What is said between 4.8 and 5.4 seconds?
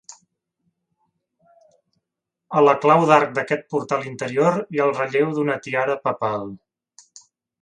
ha el relleu